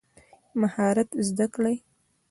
مهارت 0.59 1.09
زده 1.27 1.45
کړئ 1.53 1.75